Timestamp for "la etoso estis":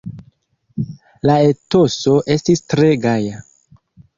1.29-2.67